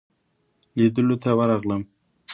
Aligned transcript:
لیدلو 0.77 1.15
ته 1.23 1.29
ورغلم. 1.39 1.81